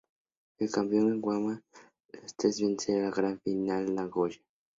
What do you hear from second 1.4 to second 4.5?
Osaka, tras vencer en la final a Nagoya Grampus.